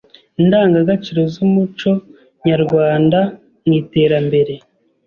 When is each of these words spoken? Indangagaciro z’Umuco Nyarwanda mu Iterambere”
Indangagaciro 0.41 1.21
z’Umuco 1.33 1.91
Nyarwanda 2.45 3.19
mu 3.65 3.71
Iterambere” 3.81 4.53